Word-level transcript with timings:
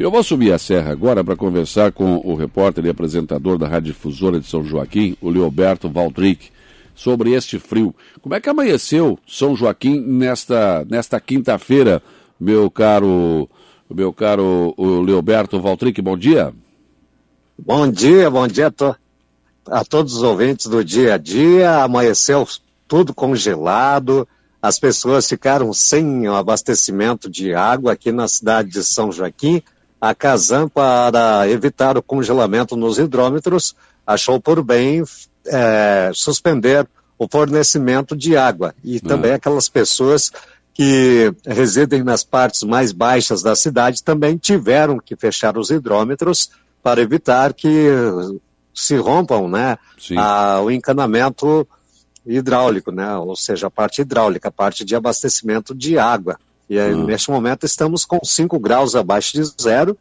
Eu 0.00 0.10
vou 0.10 0.22
subir 0.22 0.50
a 0.50 0.58
serra 0.58 0.92
agora 0.92 1.22
para 1.22 1.36
conversar 1.36 1.92
com 1.92 2.22
o 2.24 2.34
repórter 2.34 2.86
e 2.86 2.88
apresentador 2.88 3.58
da 3.58 3.68
Rádio 3.68 3.92
Difusora 3.92 4.40
de 4.40 4.46
São 4.46 4.64
Joaquim, 4.64 5.14
o 5.20 5.28
Leoberto 5.28 5.90
Valdric, 5.90 6.50
sobre 6.94 7.34
este 7.34 7.58
frio. 7.58 7.94
Como 8.22 8.34
é 8.34 8.40
que 8.40 8.48
amanheceu 8.48 9.18
São 9.28 9.54
Joaquim 9.54 10.00
nesta, 10.00 10.86
nesta 10.88 11.20
quinta-feira, 11.20 12.02
meu 12.40 12.70
caro, 12.70 13.46
meu 13.90 14.10
caro 14.10 14.72
o 14.74 15.02
Leoberto 15.02 15.60
Valdric? 15.60 16.00
Bom 16.00 16.16
dia. 16.16 16.50
Bom 17.58 17.86
dia, 17.86 18.30
bom 18.30 18.48
dia 18.48 18.70
to 18.70 18.96
a 19.66 19.84
todos 19.84 20.14
os 20.14 20.22
ouvintes 20.22 20.64
do 20.64 20.82
dia 20.82 21.12
a 21.12 21.18
dia. 21.18 21.82
Amanheceu 21.82 22.48
tudo 22.88 23.12
congelado, 23.12 24.26
as 24.62 24.78
pessoas 24.78 25.28
ficaram 25.28 25.74
sem 25.74 26.26
o 26.26 26.34
abastecimento 26.34 27.28
de 27.28 27.52
água 27.52 27.92
aqui 27.92 28.10
na 28.10 28.26
cidade 28.26 28.70
de 28.70 28.82
São 28.82 29.12
Joaquim. 29.12 29.62
A 30.00 30.14
Casan, 30.14 30.68
para 30.68 31.48
evitar 31.48 31.98
o 31.98 32.02
congelamento 32.02 32.76
nos 32.76 32.98
hidrômetros, 32.98 33.74
achou 34.06 34.40
por 34.40 34.62
bem 34.62 35.02
é, 35.46 36.10
suspender 36.14 36.88
o 37.18 37.28
fornecimento 37.28 38.16
de 38.16 38.36
água. 38.36 38.74
E 38.82 38.94
uhum. 38.94 39.00
também 39.00 39.32
aquelas 39.32 39.68
pessoas 39.68 40.32
que 40.72 41.32
residem 41.46 42.02
nas 42.02 42.24
partes 42.24 42.62
mais 42.62 42.92
baixas 42.92 43.42
da 43.42 43.54
cidade 43.54 44.02
também 44.02 44.38
tiveram 44.38 44.98
que 44.98 45.14
fechar 45.16 45.58
os 45.58 45.70
hidrômetros 45.70 46.50
para 46.82 47.02
evitar 47.02 47.52
que 47.52 47.88
se 48.74 48.96
rompam 48.96 49.48
né, 49.48 49.76
a, 50.16 50.60
o 50.62 50.70
encanamento 50.70 51.68
hidráulico, 52.24 52.90
né, 52.90 53.14
ou 53.16 53.36
seja, 53.36 53.66
a 53.66 53.70
parte 53.70 54.00
hidráulica, 54.00 54.48
a 54.48 54.52
parte 54.52 54.84
de 54.84 54.94
abastecimento 54.94 55.74
de 55.74 55.98
água. 55.98 56.38
E 56.70 56.78
aí, 56.78 56.94
uhum. 56.94 57.04
neste 57.04 57.28
momento 57.32 57.66
estamos 57.66 58.04
com 58.04 58.20
5 58.22 58.56
graus 58.60 58.94
abaixo 58.94 59.32
de 59.32 59.42
zero, 59.60 59.98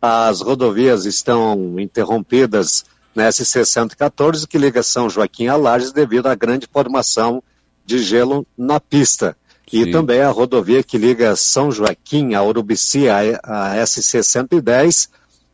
as 0.00 0.40
rodovias 0.40 1.06
estão 1.06 1.74
interrompidas 1.80 2.84
na 3.12 3.28
SC-114, 3.28 4.46
que 4.46 4.56
liga 4.56 4.80
São 4.84 5.10
Joaquim 5.10 5.48
a 5.48 5.56
Lages, 5.56 5.90
devido 5.90 6.28
à 6.28 6.34
grande 6.36 6.68
formação 6.72 7.42
de 7.84 7.98
gelo 7.98 8.46
na 8.56 8.78
pista. 8.78 9.36
Sim. 9.68 9.78
E 9.78 9.90
também 9.90 10.20
a 10.20 10.30
rodovia 10.30 10.84
que 10.84 10.96
liga 10.96 11.34
São 11.34 11.72
Joaquim 11.72 12.34
a 12.34 12.44
Urubici, 12.44 13.08
a, 13.08 13.18
a 13.42 13.76
SC-110, 13.82 15.08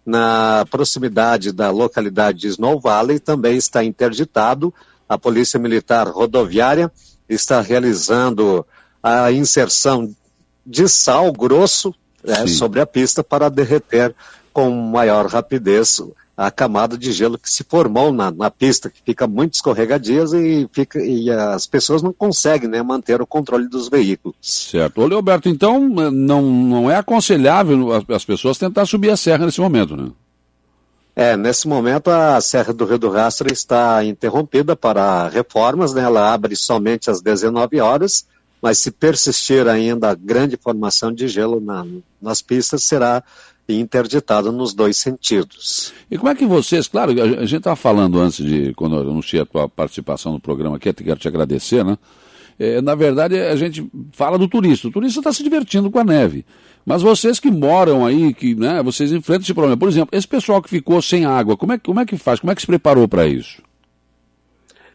na 0.05 0.67
proximidade 0.71 1.53
da 1.53 1.71
localidade 1.71 2.41
de 2.41 2.49
Snow 2.49 2.79
Valley, 2.79 3.19
também 3.19 3.57
está 3.57 3.83
interditado. 3.83 4.75
A 5.09 5.17
Polícia 5.17 5.59
Militar 5.59 6.07
Rodoviária 6.07 6.93
está 7.29 7.63
realizando 7.63 8.67
a 9.03 9.33
inserção 9.33 10.15
de 10.65 10.89
sal 10.89 11.33
grosso 11.33 11.95
é, 12.25 12.47
sobre 12.47 12.81
a 12.81 12.87
pista 12.87 13.25
para 13.25 13.49
derreter 13.49 14.15
com 14.53 14.71
maior 14.71 15.27
rapidez 15.27 16.01
a 16.37 16.51
camada 16.51 16.97
de 16.97 17.13
gelo 17.13 17.37
que 17.37 17.51
se 17.51 17.63
formou 17.63 18.11
na, 18.11 18.31
na 18.31 18.51
pista, 18.51 18.89
que 18.89 19.03
fica 19.05 19.27
muito 19.27 19.55
escorregadias 19.55 20.33
e, 20.33 20.67
fica, 20.73 20.99
e 20.99 21.31
as 21.31 21.67
pessoas 21.67 22.03
não 22.03 22.15
conseguem 22.15 22.67
né, 22.67 22.83
manter 22.83 23.21
o 23.21 23.27
controle 23.27 23.69
dos 23.69 23.91
veículos. 23.91 24.37
Certo. 24.41 25.03
Ô, 25.03 25.07
Leoberto, 25.07 25.51
então 25.51 25.87
não, 25.87 26.41
não 26.41 26.91
é 26.91 26.97
aconselhável 26.97 27.93
as 28.09 28.25
pessoas 28.25 28.57
tentar 28.57 28.87
subir 28.87 29.11
a 29.11 29.19
serra 29.19 29.45
nesse 29.45 29.61
momento, 29.61 29.95
né? 29.95 30.11
É, 31.15 31.37
nesse 31.37 31.69
momento 31.69 32.09
a 32.09 32.41
Serra 32.41 32.73
do 32.73 32.87
Rio 32.87 32.99
do 32.99 33.11
Rastro 33.11 33.53
está 33.53 34.03
interrompida 34.03 34.75
para 34.75 35.29
reformas, 35.29 35.93
né? 35.93 36.03
ela 36.03 36.33
abre 36.33 36.57
somente 36.57 37.11
às 37.11 37.21
19 37.21 37.79
horas, 37.81 38.27
mas 38.61 38.79
se 38.79 38.91
persistir 38.91 39.67
ainda 39.67 40.11
a 40.11 40.15
grande 40.15 40.57
formação 40.57 41.13
de 41.13 41.29
gelo 41.29 41.61
na, 41.61 41.87
nas 42.21 42.43
pistas, 42.43 42.83
será 42.85 43.23
interditado 43.69 44.51
nos 44.51 44.75
dois 44.75 44.97
sentidos. 44.97 45.93
E 46.11 46.19
como 46.19 46.31
é 46.31 46.35
que 46.35 46.45
vocês, 46.45 46.89
claro, 46.89 47.13
a 47.13 47.47
gente 47.47 47.57
estava 47.57 47.77
falando 47.77 48.21
antes 48.21 48.45
de, 48.45 48.75
quando 48.75 48.97
eu 48.97 49.03
anunciei 49.03 49.43
a 49.43 49.47
tua 49.47 49.69
participação 49.69 50.33
no 50.33 50.41
programa 50.41 50.77
aqui, 50.77 50.89
até 50.89 51.05
quero 51.05 51.21
te 51.21 51.29
agradecer, 51.29 51.85
né? 51.85 51.97
É, 52.59 52.83
na 52.83 52.95
verdade, 52.95 53.41
a 53.41 53.57
gente 53.57 53.91
fala 54.13 54.37
do 54.37 54.47
turista. 54.47 54.89
O 54.89 54.91
turista 54.91 55.21
está 55.21 55.33
se 55.33 55.43
divertindo 55.43 55.91
com 55.91 55.99
a 55.99 56.05
neve. 56.05 56.45
Mas 56.85 57.01
vocês 57.01 57.41
que 57.41 57.51
moram 57.51 58.05
aí, 58.05 58.35
que 58.35 58.55
né, 58.55 58.83
vocês 58.83 59.13
enfrentam 59.13 59.45
esse 59.45 59.55
problema. 59.55 59.79
Por 59.79 59.89
exemplo, 59.89 60.11
esse 60.13 60.29
pessoal 60.29 60.61
que 60.61 60.69
ficou 60.69 61.01
sem 61.01 61.25
água, 61.25 61.57
como 61.57 61.73
é, 61.73 61.79
como 61.79 62.01
é 62.01 62.05
que 62.05 62.19
faz? 62.19 62.39
Como 62.39 62.53
é 62.53 62.55
que 62.55 62.61
se 62.61 62.67
preparou 62.67 63.09
para 63.09 63.27
isso? 63.27 63.63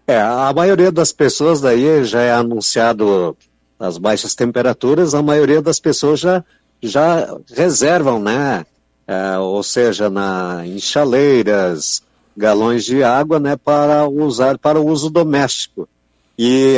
É, 0.07 0.21
a 0.21 0.53
maioria 0.55 0.91
das 0.91 1.11
pessoas 1.11 1.59
daí 1.59 2.03
já 2.03 2.21
é 2.21 2.31
anunciado 2.31 3.35
as 3.79 3.97
baixas 3.97 4.35
temperaturas, 4.35 5.13
a 5.13 5.21
maioria 5.21 5.61
das 5.61 5.79
pessoas 5.79 6.19
já 6.19 6.43
já 6.81 7.35
reservam, 7.53 8.19
né? 8.19 8.65
É, 9.07 9.37
ou 9.37 9.61
seja, 9.63 10.09
na, 10.09 10.65
em 10.65 10.79
chaleiras, 10.79 12.01
galões 12.35 12.83
de 12.83 13.03
água, 13.03 13.39
né, 13.39 13.55
para 13.55 14.07
usar 14.07 14.57
para 14.57 14.79
o 14.79 14.87
uso 14.87 15.09
doméstico. 15.09 15.87
E 16.37 16.75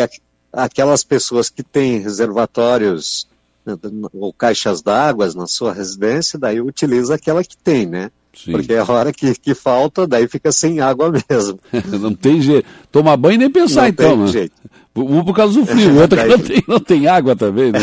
aquelas 0.52 1.03
pessoas 1.03 1.50
que 1.50 1.63
têm 1.63 2.00
reservatórios 2.00 3.28
né, 3.66 3.75
ou 4.14 4.31
caixas 4.34 4.81
d'água 4.81 5.34
na 5.34 5.47
sua 5.47 5.74
residência, 5.74 6.38
daí 6.38 6.62
utiliza 6.62 7.16
aquela 7.16 7.44
que 7.44 7.58
tem, 7.58 7.85
né? 7.85 8.12
Sim. 8.38 8.52
Porque 8.52 8.74
é 8.74 8.80
a 8.80 8.92
hora 8.92 9.12
que, 9.12 9.34
que 9.36 9.56
falta, 9.56 10.06
daí 10.06 10.28
fica 10.28 10.52
sem 10.52 10.80
água 10.80 11.12
mesmo. 11.30 11.59
não 12.00 12.14
tem 12.14 12.42
jeito. 12.42 12.68
Tomar 12.92 13.18
banho 13.18 13.40
nem 13.40 13.50
pensar 13.50 13.81
não 13.81 13.88
então. 13.88 14.09
Tem 14.09 14.20
né? 14.20 14.28
jeito. 14.28 14.53
Um 14.96 15.24
por 15.24 15.36
causa 15.36 15.59
do 15.59 15.66
frio, 15.66 15.92
o 15.92 16.02
outro 16.02 16.18
daí... 16.18 16.28
não, 16.28 16.40
tem, 16.40 16.64
não 16.68 16.80
tem 16.80 17.08
água 17.08 17.36
também, 17.36 17.72
né? 17.72 17.80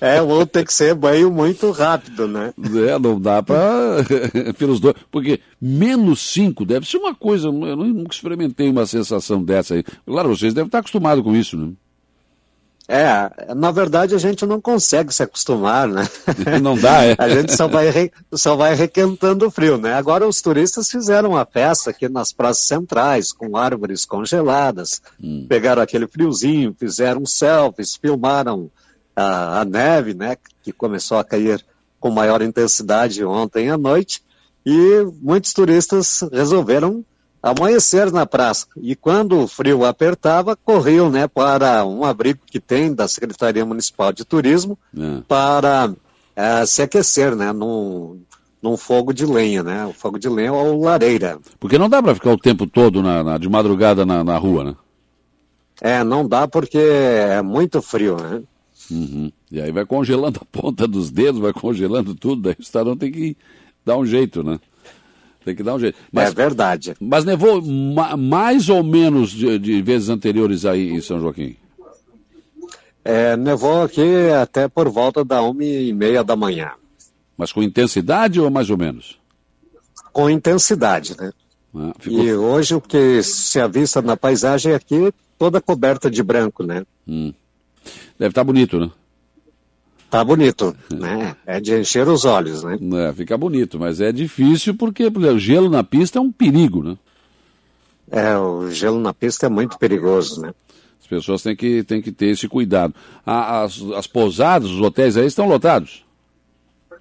É, 0.00 0.20
o 0.20 0.26
outro 0.26 0.46
tem 0.46 0.64
que 0.64 0.74
ser 0.74 0.92
banho 0.92 1.30
muito 1.30 1.70
rápido, 1.70 2.26
né? 2.26 2.52
É, 2.88 2.98
não 2.98 3.20
dá 3.20 3.40
para 3.42 4.04
pelos 4.58 4.80
dois. 4.80 4.96
Porque 5.08 5.40
menos 5.60 6.20
5 6.32 6.64
deve 6.64 6.84
ser 6.84 6.96
uma 6.96 7.14
coisa, 7.14 7.46
eu 7.46 7.52
nunca 7.52 8.12
experimentei 8.12 8.68
uma 8.68 8.86
sensação 8.86 9.40
dessa 9.40 9.74
aí. 9.74 9.84
Claro, 10.04 10.36
vocês 10.36 10.52
devem 10.52 10.66
estar 10.66 10.80
acostumados 10.80 11.22
com 11.22 11.34
isso, 11.36 11.56
né? 11.56 11.70
É, 12.88 13.52
na 13.54 13.72
verdade 13.72 14.14
a 14.14 14.18
gente 14.18 14.46
não 14.46 14.60
consegue 14.60 15.12
se 15.12 15.22
acostumar, 15.22 15.88
né? 15.88 16.06
Não 16.62 16.78
dá, 16.78 17.04
é. 17.04 17.16
A 17.18 17.28
gente 17.28 17.52
só 17.56 17.66
vai, 17.66 17.90
re, 17.90 18.12
só 18.32 18.54
vai 18.54 18.74
requentando 18.74 19.46
o 19.46 19.50
frio, 19.50 19.76
né? 19.76 19.94
Agora 19.94 20.26
os 20.26 20.40
turistas 20.40 20.88
fizeram 20.88 21.30
uma 21.30 21.44
festa 21.44 21.90
aqui 21.90 22.08
nas 22.08 22.32
praças 22.32 22.64
centrais, 22.64 23.32
com 23.32 23.56
árvores 23.56 24.04
congeladas, 24.04 25.02
hum. 25.20 25.46
pegaram 25.48 25.82
aquele 25.82 26.06
friozinho, 26.06 26.76
fizeram 26.78 27.26
selfies, 27.26 27.96
filmaram 27.96 28.70
a, 29.16 29.60
a 29.60 29.64
neve, 29.64 30.14
né? 30.14 30.36
Que 30.62 30.70
começou 30.70 31.18
a 31.18 31.24
cair 31.24 31.64
com 31.98 32.10
maior 32.10 32.40
intensidade 32.40 33.24
ontem 33.24 33.68
à 33.68 33.76
noite, 33.76 34.22
e 34.64 35.04
muitos 35.20 35.52
turistas 35.52 36.20
resolveram 36.32 37.04
amanhecer 37.42 38.10
na 38.10 38.26
praça. 38.26 38.66
E 38.76 38.96
quando 38.96 39.40
o 39.40 39.48
frio 39.48 39.84
apertava, 39.84 40.56
corriam 40.56 41.10
né, 41.10 41.28
para 41.28 41.84
um 41.84 42.04
abrigo 42.04 42.40
que 42.46 42.60
tem 42.60 42.94
da 42.94 43.06
Secretaria 43.06 43.64
Municipal 43.64 44.12
de 44.12 44.24
Turismo 44.24 44.78
é. 44.96 45.22
para 45.28 45.92
é, 46.34 46.66
se 46.66 46.82
aquecer 46.82 47.34
né, 47.34 47.52
num, 47.52 48.20
num 48.62 48.76
fogo 48.76 49.12
de 49.12 49.24
lenha, 49.24 49.62
né? 49.62 49.86
O 49.86 49.92
fogo 49.92 50.18
de 50.18 50.28
lenha 50.28 50.52
ou 50.52 50.82
lareira. 50.82 51.38
Porque 51.58 51.78
não 51.78 51.88
dá 51.88 52.02
para 52.02 52.14
ficar 52.14 52.32
o 52.32 52.38
tempo 52.38 52.66
todo 52.66 53.02
na, 53.02 53.22
na 53.22 53.38
de 53.38 53.48
madrugada 53.48 54.04
na, 54.04 54.24
na, 54.24 54.36
rua, 54.36 54.64
né? 54.64 54.76
É, 55.80 56.02
não 56.02 56.26
dá 56.26 56.48
porque 56.48 56.78
é 56.78 57.40
muito 57.42 57.80
frio, 57.80 58.16
né? 58.16 58.42
Uhum. 58.90 59.30
E 59.50 59.60
aí 59.60 59.70
vai 59.70 59.84
congelando 59.84 60.40
a 60.42 60.44
ponta 60.44 60.86
dos 60.86 61.10
dedos, 61.10 61.40
vai 61.40 61.52
congelando 61.52 62.14
tudo, 62.14 62.42
daí 62.42 62.56
o 62.58 62.64
cidadão 62.64 62.96
tem 62.96 63.10
que 63.10 63.36
dar 63.84 63.96
um 63.96 64.06
jeito, 64.06 64.42
né? 64.42 64.58
Tem 65.46 65.54
que 65.54 65.62
dar 65.62 65.76
um 65.76 65.78
jeito. 65.78 65.96
Mas, 66.10 66.30
é 66.30 66.34
verdade. 66.34 66.96
Mas 67.00 67.24
nevou 67.24 67.62
ma 67.62 68.16
mais 68.16 68.68
ou 68.68 68.82
menos 68.82 69.30
de, 69.30 69.56
de, 69.60 69.80
vezes 69.80 70.08
anteriores 70.08 70.66
aí 70.66 70.90
em 70.90 71.00
São 71.00 71.20
Joaquim? 71.20 71.54
É, 73.04 73.36
nevou 73.36 73.84
aqui 73.84 74.28
até 74.42 74.66
por 74.66 74.88
volta 74.88 75.24
da 75.24 75.40
uma 75.42 75.62
e 75.62 75.92
meia 75.92 76.24
da 76.24 76.34
manhã. 76.34 76.72
Mas 77.38 77.52
com 77.52 77.62
intensidade 77.62 78.40
ou 78.40 78.50
mais 78.50 78.70
ou 78.70 78.76
menos? 78.76 79.20
Com 80.12 80.28
intensidade, 80.28 81.16
né? 81.16 81.30
Ah, 81.72 81.92
ficou... 81.96 82.24
E 82.24 82.34
hoje 82.34 82.74
o 82.74 82.80
que 82.80 83.22
se 83.22 83.60
avista 83.60 84.02
na 84.02 84.16
paisagem 84.16 84.74
aqui, 84.74 85.12
toda 85.38 85.60
coberta 85.60 86.10
de 86.10 86.24
branco, 86.24 86.64
né? 86.64 86.84
Hum. 87.06 87.32
Deve 88.18 88.32
estar 88.32 88.40
tá 88.40 88.44
bonito, 88.44 88.80
né? 88.80 88.90
Tá 90.16 90.24
bonito, 90.24 90.74
né? 90.90 91.36
É 91.44 91.60
de 91.60 91.78
encher 91.78 92.08
os 92.08 92.24
olhos, 92.24 92.64
né? 92.64 92.78
É, 93.06 93.12
fica 93.12 93.36
bonito, 93.36 93.78
mas 93.78 94.00
é 94.00 94.10
difícil 94.10 94.74
porque, 94.74 95.08
o 95.08 95.38
gelo 95.38 95.68
na 95.68 95.84
pista 95.84 96.18
é 96.18 96.22
um 96.22 96.32
perigo, 96.32 96.82
né? 96.82 96.96
É, 98.10 98.34
o 98.38 98.70
gelo 98.70 98.98
na 98.98 99.12
pista 99.12 99.44
é 99.44 99.50
muito 99.50 99.78
perigoso, 99.78 100.40
né? 100.40 100.54
As 100.98 101.06
pessoas 101.06 101.42
têm 101.42 101.54
que, 101.54 101.82
têm 101.82 102.00
que 102.00 102.10
ter 102.10 102.28
esse 102.28 102.48
cuidado. 102.48 102.94
As, 103.26 103.78
as 103.94 104.06
pousadas, 104.06 104.70
os 104.70 104.80
hotéis 104.80 105.18
aí 105.18 105.26
estão 105.26 105.46
lotados? 105.46 106.02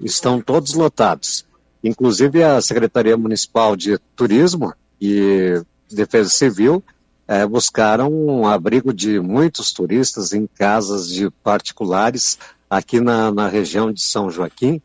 Estão 0.01 0.41
todos 0.41 0.73
lotados. 0.73 1.45
Inclusive 1.81 2.43
a 2.43 2.59
Secretaria 2.59 3.15
Municipal 3.15 3.77
de 3.77 3.97
Turismo 4.13 4.73
e 4.99 5.63
Defesa 5.89 6.29
Civil 6.29 6.83
é, 7.25 7.47
buscaram 7.47 8.11
um 8.11 8.45
abrigo 8.45 8.93
de 8.93 9.21
muitos 9.21 9.71
turistas 9.71 10.33
em 10.33 10.45
casas 10.45 11.07
de 11.07 11.29
particulares 11.29 12.37
aqui 12.69 12.99
na, 12.99 13.31
na 13.31 13.47
região 13.47 13.91
de 13.91 14.01
São 14.01 14.29
Joaquim 14.29 14.81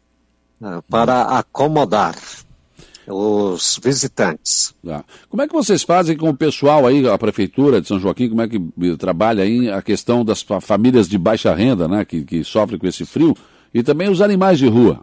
uh, 0.61 0.83
para 0.89 1.23
acomodar 1.23 2.15
os 3.07 3.79
visitantes. 3.83 4.75
Tá. 4.85 5.05
Como 5.29 5.43
é 5.43 5.49
que 5.49 5.53
vocês 5.53 5.83
fazem 5.83 6.17
com 6.17 6.31
o 6.31 6.37
pessoal 6.37 6.87
aí, 6.87 7.09
a 7.09 7.19
prefeitura 7.19 7.81
de 7.81 7.89
São 7.89 7.99
Joaquim, 7.99 8.29
como 8.29 8.43
é 8.43 8.49
que 8.49 8.61
trabalha 8.97 9.43
aí 9.43 9.71
a 9.71 9.83
questão 9.83 10.25
das 10.25 10.45
famílias 10.61 11.09
de 11.09 11.19
baixa 11.19 11.55
renda, 11.55 11.89
né, 11.89 12.05
que, 12.05 12.23
que 12.25 12.45
sofrem 12.45 12.79
com 12.79 12.87
esse 12.87 13.05
frio, 13.05 13.37
e 13.73 13.83
também 13.83 14.09
os 14.09 14.21
animais 14.21 14.59
de 14.59 14.69
rua? 14.69 15.01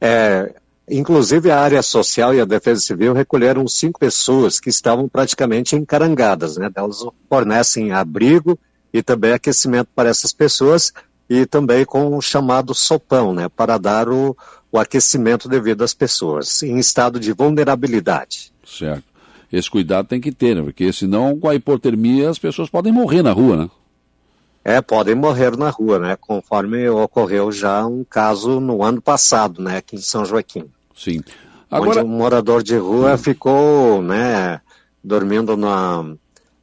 É, 0.00 0.54
inclusive 0.90 1.50
a 1.50 1.60
área 1.60 1.82
social 1.82 2.34
e 2.34 2.40
a 2.40 2.44
defesa 2.44 2.80
civil 2.80 3.12
recolheram 3.12 3.66
cinco 3.68 4.00
pessoas 4.00 4.58
que 4.58 4.68
estavam 4.68 5.08
praticamente 5.08 5.76
encarangadas, 5.76 6.56
né? 6.56 6.70
Elas 6.74 7.04
fornecem 7.28 7.92
abrigo 7.92 8.58
e 8.92 9.02
também 9.02 9.32
aquecimento 9.32 9.88
para 9.94 10.08
essas 10.08 10.32
pessoas 10.32 10.92
e 11.32 11.46
também 11.46 11.82
com 11.82 12.14
o 12.14 12.20
chamado 12.20 12.74
sopão, 12.74 13.32
né? 13.32 13.48
Para 13.48 13.78
dar 13.78 14.06
o, 14.06 14.36
o 14.70 14.78
aquecimento 14.78 15.48
devido 15.48 15.82
às 15.82 15.94
pessoas 15.94 16.62
em 16.62 16.78
estado 16.78 17.18
de 17.18 17.32
vulnerabilidade. 17.32 18.52
Certo. 18.66 19.04
Esse 19.50 19.70
cuidado 19.70 20.08
tem 20.08 20.20
que 20.20 20.30
ter, 20.30 20.54
né? 20.54 20.62
porque 20.62 20.92
senão 20.92 21.38
com 21.38 21.48
a 21.48 21.54
hipotermia 21.54 22.28
as 22.28 22.38
pessoas 22.38 22.68
podem 22.68 22.92
morrer 22.92 23.22
na 23.22 23.32
rua, 23.32 23.56
né? 23.56 23.70
É, 24.62 24.80
podem 24.82 25.14
morrer 25.14 25.56
na 25.56 25.70
rua, 25.70 25.98
né? 25.98 26.16
Conforme 26.20 26.86
ocorreu 26.88 27.50
já 27.50 27.84
um 27.86 28.04
caso 28.04 28.60
no 28.60 28.82
ano 28.82 29.00
passado, 29.00 29.62
né? 29.62 29.78
Aqui 29.78 29.96
em 29.96 30.00
São 30.00 30.24
Joaquim. 30.24 30.66
Sim. 30.94 31.20
Agora... 31.70 32.00
Onde 32.00 32.10
um 32.10 32.16
morador 32.16 32.62
de 32.62 32.76
rua 32.76 33.14
hum. 33.14 33.18
ficou, 33.18 34.02
né? 34.02 34.60
Dormindo 35.02 35.56
na, 35.56 36.14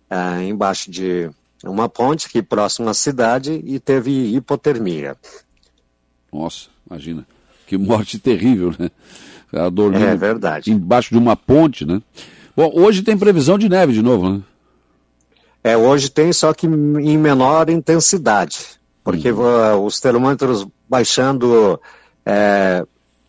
é, 0.09 0.43
embaixo 0.43 0.89
de 0.89 1.29
uma 1.63 1.89
ponte 1.89 2.27
aqui 2.27 2.41
próximo 2.41 2.89
à 2.89 2.93
cidade 2.93 3.61
e 3.65 3.79
teve 3.79 4.35
hipotermia. 4.35 5.17
Nossa, 6.31 6.67
imagina. 6.89 7.25
Que 7.67 7.77
morte 7.77 8.17
terrível, 8.19 8.73
né? 8.77 8.89
Ela 9.51 9.69
dormindo 9.69 10.05
é 10.05 10.15
verdade. 10.15 10.71
embaixo 10.71 11.09
de 11.09 11.17
uma 11.17 11.35
ponte, 11.35 11.85
né? 11.85 12.01
Bom, 12.55 12.71
hoje 12.73 13.01
tem 13.01 13.17
previsão 13.17 13.57
de 13.57 13.67
neve 13.67 13.93
de 13.93 14.01
novo, 14.01 14.29
né? 14.29 14.41
É, 15.63 15.75
hoje 15.75 16.09
tem, 16.09 16.31
só 16.31 16.53
que 16.53 16.67
em 16.67 17.17
menor 17.17 17.69
intensidade, 17.69 18.59
porque 19.03 19.31
uhum. 19.31 19.83
os 19.83 19.99
termômetros 19.99 20.65
baixando 20.87 21.79
é, 22.25 22.85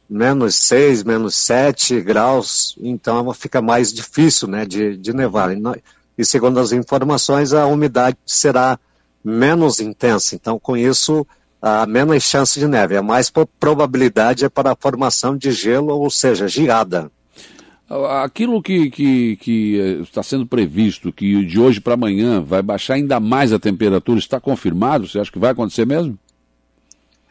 menos 0.08 0.56
6, 0.56 1.04
menos 1.04 1.36
7 1.36 2.00
graus, 2.00 2.76
então 2.80 3.32
fica 3.32 3.62
mais 3.62 3.92
difícil 3.92 4.48
né, 4.48 4.66
de, 4.66 4.96
de 4.96 5.12
nevar. 5.12 5.56
E 5.56 5.60
segundo 6.24 6.60
as 6.60 6.72
informações, 6.72 7.52
a 7.52 7.66
umidade 7.66 8.16
será 8.26 8.78
menos 9.24 9.80
intensa, 9.80 10.34
então 10.34 10.58
com 10.58 10.76
isso 10.76 11.26
a 11.62 11.84
menos 11.86 12.22
chance 12.22 12.58
de 12.58 12.66
neve, 12.66 12.96
a 12.96 13.02
mais 13.02 13.30
probabilidade 13.58 14.44
é 14.44 14.48
para 14.48 14.72
a 14.72 14.76
formação 14.76 15.36
de 15.36 15.52
gelo, 15.52 15.98
ou 15.98 16.10
seja, 16.10 16.48
geada. 16.48 17.10
Aquilo 18.22 18.62
que, 18.62 18.88
que, 18.88 19.36
que 19.36 19.80
eh, 19.80 20.02
está 20.02 20.22
sendo 20.22 20.46
previsto, 20.46 21.12
que 21.12 21.44
de 21.44 21.58
hoje 21.58 21.80
para 21.80 21.94
amanhã 21.94 22.40
vai 22.40 22.62
baixar 22.62 22.94
ainda 22.94 23.18
mais 23.18 23.52
a 23.52 23.58
temperatura, 23.58 24.18
está 24.18 24.40
confirmado? 24.40 25.08
Você 25.08 25.18
acha 25.18 25.32
que 25.32 25.40
vai 25.40 25.50
acontecer 25.50 25.84
mesmo? 25.84 26.16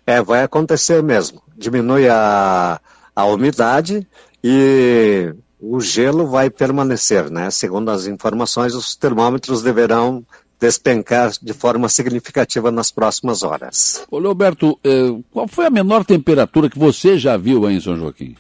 É, 0.06 0.22
vai 0.22 0.44
acontecer 0.44 1.02
mesmo. 1.02 1.42
Diminui 1.58 2.10
a, 2.10 2.82
a 3.16 3.26
umidade 3.26 4.06
e 4.44 5.34
o 5.60 5.82
gelo 5.82 6.28
vai 6.28 6.50
permanecer, 6.50 7.30
né? 7.30 7.52
Segundo 7.52 7.90
as 7.90 8.08
informações, 8.08 8.74
os 8.74 8.96
termômetros 8.96 9.62
deverão 9.62 10.26
despencar 10.60 11.32
de 11.42 11.54
forma 11.54 11.88
significativa 11.88 12.70
nas 12.72 12.92
próximas 12.92 13.44
horas. 13.44 14.06
Ô, 14.12 14.20
Leoberto, 14.20 14.78
eh, 14.84 15.16
qual 15.32 15.48
foi 15.48 15.66
a 15.66 15.70
menor 15.70 16.04
temperatura 16.04 16.70
que 16.70 16.78
você 16.78 17.18
já 17.18 17.38
viu 17.38 17.66
aí 17.66 17.78
em 17.78 17.82
São 17.82 17.98
Joaquim? 17.98 18.36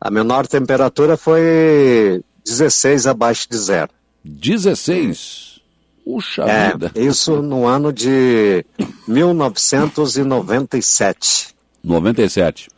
A 0.00 0.08
menor 0.10 0.46
temperatura 0.46 1.16
foi 1.16 2.22
16 2.44 3.08
abaixo 3.08 3.48
de 3.50 3.56
zero. 3.56 3.90
16? 4.24 5.60
Puxa 6.04 6.44
é, 6.44 6.70
vida. 6.70 6.92
Isso 6.94 7.42
no 7.42 7.66
ano 7.66 7.92
de 7.92 8.64
1997. 9.08 11.56
97. 11.82 12.68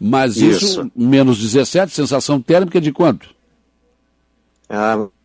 Mas 0.00 0.38
isso, 0.38 0.64
isso 0.64 0.92
menos 0.96 1.38
17, 1.38 1.92
sensação 1.92 2.40
térmica 2.40 2.80
de 2.80 2.90
quanto? 2.90 3.28
É, 4.66 4.76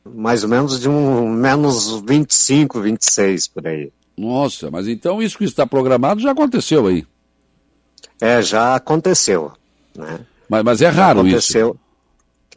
mais 0.04 0.44
ou 0.44 0.50
menos 0.50 0.80
de 0.80 0.90
um 0.90 1.30
menos 1.30 2.02
25, 2.02 2.82
26 2.82 3.48
por 3.48 3.66
aí. 3.68 3.92
Nossa, 4.18 4.70
mas 4.70 4.88
então 4.88 5.22
isso 5.22 5.38
que 5.38 5.46
está 5.46 5.66
programado 5.66 6.20
já 6.20 6.32
aconteceu 6.32 6.88
aí. 6.88 7.08
É, 8.20 8.42
já 8.42 8.76
aconteceu. 8.76 9.54
Né? 9.96 10.20
Mas, 10.50 10.64
mas 10.64 10.82
é 10.82 10.90
raro 10.90 11.22
aconteceu. 11.22 11.70
isso. 11.70 11.80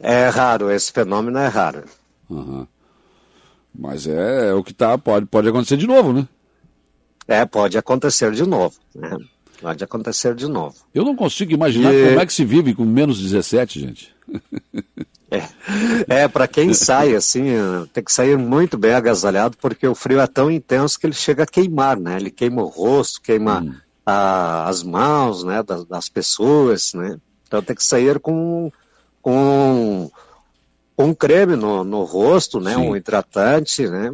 É 0.01 0.27
raro, 0.29 0.71
esse 0.71 0.91
fenômeno 0.91 1.37
é 1.37 1.47
raro. 1.47 1.83
Uhum. 2.29 2.67
Mas 3.73 4.07
é, 4.07 4.49
é 4.49 4.53
o 4.53 4.63
que 4.63 4.73
tá, 4.73 4.97
pode, 4.97 5.25
pode 5.25 5.47
acontecer 5.47 5.77
de 5.77 5.87
novo, 5.87 6.11
né? 6.13 6.27
É, 7.27 7.45
pode 7.45 7.77
acontecer 7.77 8.31
de 8.31 8.45
novo. 8.45 8.75
Né? 8.95 9.15
Pode 9.61 9.83
acontecer 9.83 10.33
de 10.35 10.47
novo. 10.47 10.75
Eu 10.93 11.03
não 11.03 11.15
consigo 11.15 11.51
imaginar 11.51 11.93
e... 11.93 12.07
como 12.07 12.19
é 12.19 12.25
que 12.25 12.33
se 12.33 12.45
vive 12.45 12.73
com 12.73 12.85
menos 12.85 13.19
17, 13.21 13.79
gente. 13.79 14.15
É, 15.31 16.23
é 16.23 16.27
para 16.27 16.47
quem 16.47 16.73
sai 16.73 17.13
assim, 17.13 17.45
tem 17.93 18.03
que 18.03 18.11
sair 18.11 18.35
muito 18.35 18.79
bem 18.79 18.93
agasalhado, 18.93 19.55
porque 19.57 19.87
o 19.87 19.93
frio 19.93 20.19
é 20.19 20.25
tão 20.25 20.49
intenso 20.49 20.99
que 20.99 21.05
ele 21.05 21.13
chega 21.13 21.43
a 21.43 21.45
queimar, 21.45 21.99
né? 21.99 22.15
Ele 22.15 22.31
queima 22.31 22.63
o 22.63 22.67
rosto, 22.67 23.21
queima 23.21 23.61
hum. 23.61 23.75
a, 24.03 24.67
as 24.67 24.81
mãos, 24.81 25.43
né, 25.43 25.61
das, 25.61 25.85
das, 25.85 26.09
pessoas, 26.09 26.95
né? 26.95 27.19
Então 27.47 27.61
tem 27.61 27.75
que 27.75 27.83
sair 27.83 28.19
com, 28.19 28.71
com 29.21 30.09
um 30.97 31.13
creme 31.13 31.55
no, 31.55 31.83
no 31.83 32.03
rosto, 32.05 32.59
né? 32.59 32.73
Sim. 32.73 32.81
Um 32.81 32.95
hidratante, 32.95 33.87
né? 33.87 34.11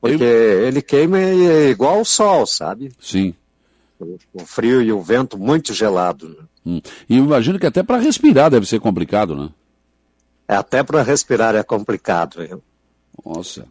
Porque 0.00 0.22
Eu... 0.22 0.68
ele 0.68 0.80
queima 0.80 1.20
igual 1.20 2.00
o 2.00 2.04
sol, 2.04 2.46
sabe? 2.46 2.92
Sim. 3.00 3.34
O, 3.98 4.44
frio 4.44 4.82
e 4.82 4.92
o 4.92 5.00
vento 5.00 5.38
muito 5.38 5.72
gelado. 5.72 6.28
Né? 6.28 6.36
Hum. 6.66 6.80
E 7.08 7.16
imagino 7.16 7.58
que 7.58 7.66
até 7.66 7.82
para 7.82 7.98
respirar 7.98 8.50
deve 8.50 8.66
ser 8.66 8.80
complicado, 8.80 9.34
né? 9.34 9.50
É, 10.48 10.54
até 10.54 10.82
para 10.82 11.02
respirar 11.02 11.54
é 11.54 11.62
complicado. 11.62 12.46
Viu? 12.46 12.62
Nossa, 13.24 13.66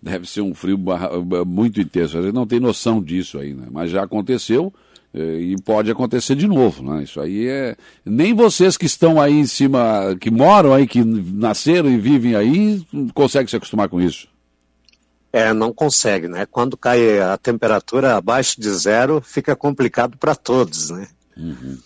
deve 0.00 0.28
ser 0.28 0.40
um 0.40 0.54
frio 0.54 0.78
muito 1.46 1.80
intenso. 1.80 2.18
A 2.18 2.22
gente 2.22 2.34
não 2.34 2.46
tem 2.46 2.60
noção 2.60 3.02
disso 3.02 3.38
aí, 3.38 3.52
né? 3.52 3.66
Mas 3.70 3.90
já 3.90 4.02
aconteceu 4.02 4.72
eh, 5.12 5.40
e 5.40 5.56
pode 5.62 5.90
acontecer 5.90 6.36
de 6.36 6.46
novo, 6.46 6.82
né? 6.82 7.02
Isso 7.02 7.20
aí 7.20 7.46
é... 7.46 7.76
Nem 8.04 8.32
vocês 8.32 8.76
que 8.76 8.86
estão 8.86 9.20
aí 9.20 9.34
em 9.34 9.46
cima, 9.46 10.16
que 10.20 10.30
moram 10.30 10.72
aí, 10.72 10.86
que 10.86 11.02
nasceram 11.04 11.90
e 11.90 11.98
vivem 11.98 12.34
aí, 12.34 12.82
conseguem 13.12 13.48
se 13.48 13.56
acostumar 13.56 13.88
com 13.88 14.00
isso. 14.00 14.28
É, 15.32 15.52
não 15.52 15.72
consegue, 15.72 16.26
né? 16.26 16.46
Quando 16.46 16.76
cai 16.76 17.20
a 17.20 17.36
temperatura 17.36 18.16
abaixo 18.16 18.60
de 18.60 18.68
zero, 18.70 19.20
fica 19.20 19.54
complicado 19.54 20.16
para 20.16 20.34
todos, 20.34 20.90
né? 20.90 21.08
Uhum 21.36 21.78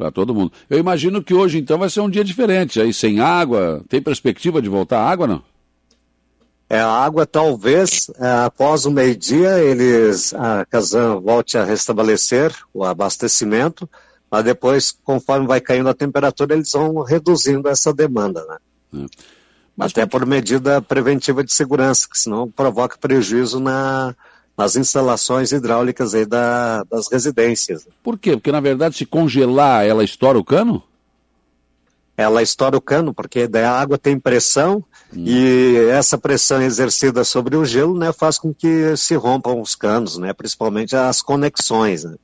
para 0.00 0.10
todo 0.10 0.34
mundo. 0.34 0.50
Eu 0.70 0.78
imagino 0.78 1.22
que 1.22 1.34
hoje 1.34 1.58
então 1.58 1.76
vai 1.76 1.90
ser 1.90 2.00
um 2.00 2.08
dia 2.08 2.24
diferente, 2.24 2.80
aí 2.80 2.90
sem 2.90 3.20
água. 3.20 3.84
Tem 3.86 4.00
perspectiva 4.00 4.62
de 4.62 4.68
voltar 4.68 5.02
água, 5.02 5.26
não? 5.26 5.42
É, 6.70 6.80
a 6.80 6.88
água 6.88 7.26
talvez 7.26 8.10
é, 8.18 8.44
após 8.44 8.86
o 8.86 8.90
meio-dia 8.90 9.58
eles 9.58 10.32
a 10.32 10.64
Casan 10.64 11.20
volte 11.20 11.58
a 11.58 11.64
restabelecer 11.64 12.54
o 12.72 12.82
abastecimento, 12.82 13.90
mas 14.30 14.44
depois, 14.44 14.90
conforme 14.90 15.46
vai 15.46 15.60
caindo 15.60 15.88
a 15.88 15.94
temperatura, 15.94 16.54
eles 16.54 16.72
vão 16.72 17.02
reduzindo 17.02 17.68
essa 17.68 17.92
demanda, 17.92 18.42
né? 18.46 19.04
É. 19.04 19.39
Até 19.80 20.04
por 20.06 20.26
medida 20.26 20.82
preventiva 20.82 21.42
de 21.42 21.52
segurança, 21.52 22.06
que 22.10 22.18
senão 22.18 22.50
provoca 22.50 22.98
prejuízo 22.98 23.58
na, 23.58 24.14
nas 24.56 24.76
instalações 24.76 25.52
hidráulicas 25.52 26.14
aí 26.14 26.26
da, 26.26 26.84
das 26.84 27.10
residências. 27.10 27.88
Por 28.02 28.18
quê? 28.18 28.32
Porque 28.32 28.52
na 28.52 28.60
verdade 28.60 28.96
se 28.96 29.06
congelar 29.06 29.86
ela 29.86 30.04
estoura 30.04 30.38
o 30.38 30.44
cano? 30.44 30.82
Ela 32.16 32.42
estoura 32.42 32.76
o 32.76 32.80
cano 32.80 33.14
porque 33.14 33.48
a 33.54 33.80
água 33.80 33.96
tem 33.96 34.18
pressão 34.20 34.84
hum. 35.16 35.24
e 35.26 35.76
essa 35.90 36.18
pressão 36.18 36.60
exercida 36.60 37.24
sobre 37.24 37.56
o 37.56 37.64
gelo 37.64 37.98
né, 37.98 38.12
faz 38.12 38.38
com 38.38 38.52
que 38.52 38.94
se 38.98 39.14
rompam 39.14 39.58
os 39.58 39.74
canos, 39.74 40.18
né, 40.18 40.34
principalmente 40.34 40.94
as 40.94 41.22
conexões. 41.22 42.04
Né? 42.04 42.16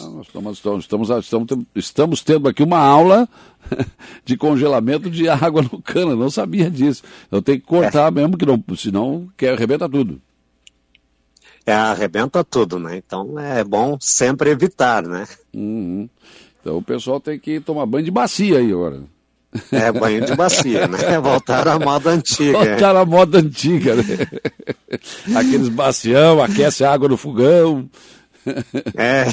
Ah, 0.00 0.08
nós 0.08 0.26
estamos, 0.26 0.58
estamos, 0.58 1.10
estamos, 1.10 1.66
estamos 1.74 2.22
tendo 2.22 2.48
aqui 2.48 2.62
uma 2.62 2.78
aula 2.78 3.28
de 4.24 4.36
congelamento 4.36 5.10
de 5.10 5.28
água 5.28 5.62
no 5.62 5.82
cano, 5.82 6.16
não 6.16 6.30
sabia 6.30 6.70
disso. 6.70 7.02
Eu 7.30 7.42
tenho 7.42 7.60
que 7.60 7.66
cortar 7.66 8.08
é. 8.08 8.10
mesmo, 8.10 8.36
que 8.36 8.46
não, 8.46 8.62
senão 8.76 9.28
quer 9.36 9.52
arrebenta 9.52 9.88
tudo 9.88 10.20
é, 11.66 11.72
arrebenta 11.72 12.42
tudo, 12.44 12.78
né? 12.78 12.96
Então 12.96 13.38
é 13.38 13.62
bom 13.62 13.96
sempre 14.00 14.50
evitar, 14.50 15.02
né? 15.02 15.26
Uhum. 15.54 16.08
Então 16.60 16.78
o 16.78 16.82
pessoal 16.82 17.20
tem 17.20 17.38
que 17.38 17.60
tomar 17.60 17.86
banho 17.86 18.04
de 18.04 18.10
bacia 18.10 18.58
aí 18.58 18.72
agora. 18.72 19.02
É, 19.70 19.92
banho 19.92 20.24
de 20.24 20.34
bacia, 20.34 20.88
né? 20.88 20.98
Voltar 21.20 21.68
à 21.68 21.78
moda 21.78 22.10
antiga. 22.10 22.64
Voltar 22.64 22.96
à 22.96 23.04
moda 23.04 23.38
antiga, 23.38 23.94
né? 23.94 24.04
Aqueles 25.36 25.68
bacião, 25.68 26.42
aquece 26.42 26.84
a 26.84 26.92
água 26.92 27.08
no 27.08 27.16
fogão. 27.16 27.88
É, 28.94 29.24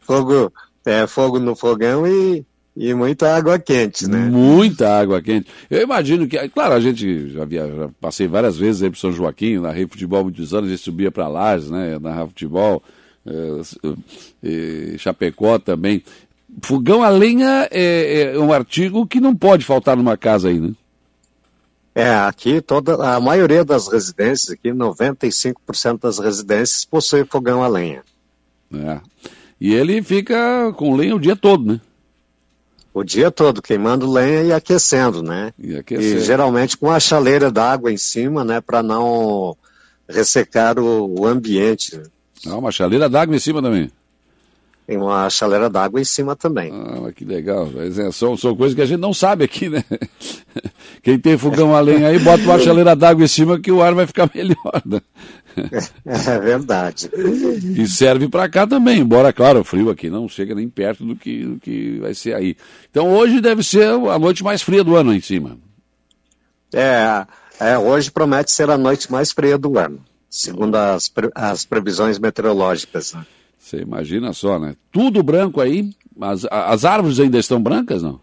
fogo, 0.00 0.52
é, 0.84 1.06
fogo 1.06 1.38
no 1.38 1.56
fogão 1.56 2.06
e, 2.06 2.44
e 2.76 2.92
muita 2.94 3.34
água 3.34 3.58
quente, 3.58 4.08
né? 4.08 4.18
Muita 4.18 5.00
água 5.00 5.22
quente. 5.22 5.48
Eu 5.70 5.82
imagino 5.82 6.26
que, 6.26 6.48
claro, 6.48 6.74
a 6.74 6.80
gente 6.80 7.30
já, 7.30 7.44
via, 7.44 7.66
já 7.66 7.88
passei 8.00 8.26
várias 8.26 8.56
vezes 8.58 8.82
aí 8.82 8.90
pro 8.90 8.98
São 8.98 9.12
Joaquim, 9.12 9.58
narrei 9.58 9.86
futebol 9.86 10.24
muitos 10.24 10.52
anos, 10.52 10.68
a 10.68 10.70
gente 10.72 10.82
subia 10.82 11.10
para 11.10 11.28
Lages, 11.28 11.70
né? 11.70 11.98
Narrar 11.98 12.26
futebol, 12.26 12.82
é, 14.42 14.98
Chapecó 14.98 15.58
também. 15.58 16.02
Fogão 16.62 17.02
a 17.02 17.08
lenha 17.08 17.68
é, 17.70 18.34
é 18.34 18.38
um 18.38 18.52
artigo 18.52 19.06
que 19.06 19.20
não 19.20 19.34
pode 19.34 19.64
faltar 19.64 19.96
numa 19.96 20.16
casa 20.16 20.48
aí, 20.48 20.60
né? 20.60 20.72
É, 21.94 22.12
aqui 22.12 22.60
toda 22.60 22.94
a 23.14 23.20
maioria 23.20 23.64
das 23.64 23.86
residências, 23.86 24.50
aqui 24.50 24.70
95% 24.70 26.00
das 26.00 26.18
residências 26.18 26.84
possui 26.84 27.24
fogão 27.24 27.62
a 27.62 27.68
lenha. 27.68 28.02
É. 28.74 29.00
E 29.60 29.72
ele 29.72 30.02
fica 30.02 30.72
com 30.76 30.96
lenha 30.96 31.14
o 31.14 31.20
dia 31.20 31.36
todo, 31.36 31.64
né? 31.64 31.80
O 32.92 33.04
dia 33.04 33.30
todo, 33.30 33.62
queimando 33.62 34.10
lenha 34.10 34.42
e 34.42 34.52
aquecendo, 34.52 35.22
né? 35.22 35.52
E, 35.58 35.76
aquecendo. 35.76 36.20
e 36.20 36.24
geralmente 36.24 36.76
com 36.76 36.90
a 36.90 36.98
chaleira 36.98 37.50
d'água 37.50 37.92
em 37.92 37.96
cima, 37.96 38.44
né? 38.44 38.60
Para 38.60 38.82
não 38.82 39.56
ressecar 40.08 40.78
o, 40.78 41.20
o 41.20 41.26
ambiente. 41.26 42.00
Ah, 42.46 42.56
uma 42.56 42.72
chaleira 42.72 43.08
d'água 43.08 43.34
em 43.34 43.40
cima 43.40 43.62
também. 43.62 43.90
Tem 44.86 44.98
uma 44.98 45.30
chaleira 45.30 45.70
d'água 45.70 45.98
em 45.98 46.04
cima 46.04 46.36
também. 46.36 46.70
Ah, 46.70 47.10
que 47.10 47.24
legal. 47.24 47.70
É, 47.78 48.12
são, 48.12 48.36
coisas 48.54 48.74
que 48.74 48.82
a 48.82 48.86
gente 48.86 49.00
não 49.00 49.14
sabe 49.14 49.44
aqui, 49.44 49.70
né? 49.70 49.82
Quem 51.02 51.18
tem 51.18 51.38
fogão 51.38 51.74
a 51.74 51.80
lenha 51.80 52.08
aí, 52.08 52.18
bota 52.18 52.42
uma 52.42 52.58
chaleira 52.58 52.94
d'água 52.94 53.24
em 53.24 53.28
cima 53.28 53.58
que 53.58 53.72
o 53.72 53.82
ar 53.82 53.94
vai 53.94 54.06
ficar 54.06 54.30
melhor. 54.34 54.82
Né? 54.84 55.00
É 56.04 56.38
verdade. 56.38 57.08
E 57.76 57.86
serve 57.86 58.28
para 58.28 58.48
cá 58.48 58.66
também, 58.66 58.98
embora, 58.98 59.32
claro, 59.32 59.60
o 59.60 59.64
frio 59.64 59.88
aqui 59.88 60.10
não 60.10 60.28
chega 60.28 60.54
nem 60.54 60.68
perto 60.68 61.04
do 61.04 61.14
que, 61.14 61.44
do 61.44 61.60
que 61.60 61.98
vai 62.00 62.12
ser 62.12 62.34
aí. 62.34 62.56
Então 62.90 63.12
hoje 63.12 63.40
deve 63.40 63.62
ser 63.62 63.88
a 63.88 64.18
noite 64.18 64.42
mais 64.42 64.62
fria 64.62 64.82
do 64.82 64.96
ano 64.96 65.14
em 65.14 65.20
cima. 65.20 65.56
É, 66.72 67.24
é 67.60 67.78
hoje 67.78 68.10
promete 68.10 68.50
ser 68.50 68.68
a 68.68 68.76
noite 68.76 69.10
mais 69.10 69.30
fria 69.30 69.56
do 69.56 69.78
ano, 69.78 70.00
segundo 70.28 70.74
as, 70.74 71.10
as 71.34 71.64
previsões 71.64 72.18
meteorológicas. 72.18 73.14
Você 73.74 73.82
imagina 73.82 74.32
só, 74.32 74.58
né? 74.58 74.76
Tudo 74.92 75.22
branco 75.22 75.60
aí. 75.60 75.90
As, 76.20 76.44
as 76.48 76.84
árvores 76.84 77.18
ainda 77.18 77.38
estão 77.38 77.60
brancas, 77.60 78.02
não? 78.02 78.20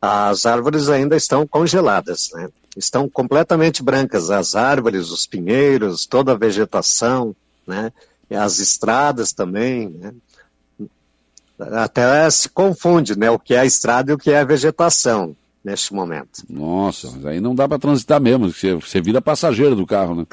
As 0.00 0.46
árvores 0.46 0.88
ainda 0.88 1.16
estão 1.16 1.46
congeladas, 1.46 2.30
né? 2.34 2.48
Estão 2.76 3.08
completamente 3.08 3.82
brancas. 3.82 4.30
As 4.30 4.56
árvores, 4.56 5.10
os 5.10 5.26
pinheiros, 5.26 6.06
toda 6.06 6.32
a 6.32 6.36
vegetação, 6.36 7.34
né? 7.66 7.92
E 8.28 8.34
as 8.34 8.58
estradas 8.58 9.32
também, 9.32 9.88
né? 9.88 10.12
Até 11.58 12.28
se 12.30 12.48
confunde, 12.48 13.18
né? 13.18 13.30
O 13.30 13.38
que 13.38 13.54
é 13.54 13.60
a 13.60 13.66
estrada 13.66 14.10
e 14.10 14.14
o 14.14 14.18
que 14.18 14.30
é 14.30 14.40
a 14.40 14.44
vegetação 14.44 15.36
neste 15.64 15.92
momento. 15.92 16.44
Nossa, 16.48 17.10
mas 17.10 17.26
aí 17.26 17.40
não 17.40 17.54
dá 17.54 17.68
para 17.68 17.78
transitar 17.78 18.20
mesmo. 18.20 18.52
Você, 18.52 18.74
você 18.74 19.00
vira 19.00 19.20
passageiro 19.20 19.74
do 19.74 19.86
carro, 19.86 20.14
né? 20.14 20.26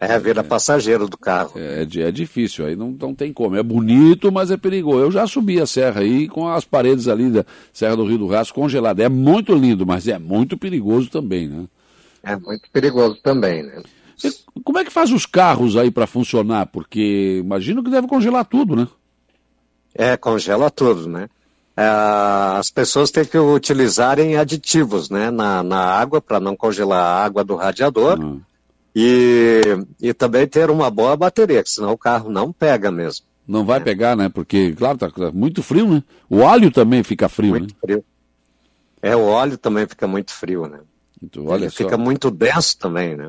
É, 0.00 0.16
vira 0.18 0.44
passageiro 0.44 1.08
do 1.08 1.18
carro. 1.18 1.52
É, 1.56 1.82
é, 1.82 2.02
é 2.02 2.12
difícil, 2.12 2.66
aí 2.66 2.76
não, 2.76 2.90
não 2.92 3.12
tem 3.12 3.32
como. 3.32 3.56
É 3.56 3.62
bonito, 3.62 4.30
mas 4.30 4.50
é 4.50 4.56
perigoso. 4.56 5.00
Eu 5.00 5.10
já 5.10 5.26
subi 5.26 5.60
a 5.60 5.66
serra 5.66 6.02
aí 6.02 6.28
com 6.28 6.46
as 6.46 6.64
paredes 6.64 7.08
ali 7.08 7.28
da 7.30 7.44
Serra 7.72 7.96
do 7.96 8.04
Rio 8.04 8.18
do 8.18 8.26
Rastro 8.28 8.54
congeladas. 8.54 9.04
É 9.04 9.08
muito 9.08 9.52
lindo, 9.54 9.84
mas 9.84 10.06
é 10.06 10.18
muito 10.18 10.56
perigoso 10.56 11.10
também, 11.10 11.48
né? 11.48 11.64
É 12.22 12.36
muito 12.36 12.70
perigoso 12.72 13.18
também, 13.22 13.64
né? 13.64 13.82
E 14.22 14.62
como 14.62 14.78
é 14.78 14.84
que 14.84 14.92
faz 14.92 15.10
os 15.10 15.26
carros 15.26 15.76
aí 15.76 15.90
para 15.90 16.06
funcionar? 16.06 16.66
Porque 16.66 17.40
imagino 17.42 17.82
que 17.82 17.90
deve 17.90 18.06
congelar 18.06 18.44
tudo, 18.44 18.76
né? 18.76 18.86
É, 19.94 20.16
congela 20.16 20.70
tudo, 20.70 21.08
né? 21.08 21.28
É, 21.76 21.84
as 22.56 22.70
pessoas 22.70 23.10
têm 23.10 23.24
que 23.24 23.38
utilizarem 23.38 24.36
aditivos 24.36 25.10
né, 25.10 25.30
na, 25.30 25.62
na 25.62 25.78
água 25.78 26.20
para 26.20 26.38
não 26.38 26.56
congelar 26.56 27.00
a 27.00 27.24
água 27.24 27.42
do 27.42 27.56
radiador. 27.56 28.20
Uhum 28.20 28.40
e, 29.00 29.62
e 30.00 30.12
também 30.12 30.44
ter 30.44 30.70
uma 30.70 30.90
boa 30.90 31.16
bateria, 31.16 31.62
que 31.62 31.70
senão 31.70 31.92
o 31.92 31.98
carro 31.98 32.28
não 32.28 32.52
pega 32.52 32.90
mesmo. 32.90 33.24
Não 33.46 33.64
vai 33.64 33.78
é. 33.78 33.80
pegar, 33.80 34.16
né? 34.16 34.28
Porque, 34.28 34.72
claro, 34.72 34.98
tá 34.98 35.08
muito 35.32 35.62
frio, 35.62 35.86
né? 35.86 36.02
O 36.28 36.38
óleo 36.38 36.68
também 36.72 37.04
fica 37.04 37.28
frio, 37.28 37.50
muito 37.50 37.68
né? 37.74 37.80
Frio. 37.80 38.04
É, 39.00 39.14
o 39.14 39.22
óleo 39.22 39.56
também 39.56 39.86
fica 39.86 40.08
muito 40.08 40.32
frio, 40.32 40.66
né? 40.66 40.80
Então, 41.22 41.46
olha 41.46 41.70
fica 41.70 41.96
muito 41.96 42.28
denso 42.28 42.76
também, 42.76 43.16
né? 43.16 43.28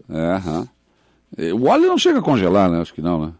É, 1.37 1.53
O 1.53 1.67
óleo 1.67 1.87
não 1.87 1.99
chega 1.99 2.17
a 2.17 2.23
congelar, 2.23 2.67
né? 2.67 2.81
Acho 2.81 2.93
que 2.93 3.01
não, 3.01 3.27
né? 3.27 3.33